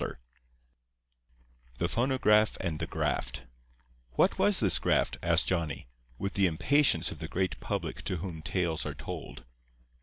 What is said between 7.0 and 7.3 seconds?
of the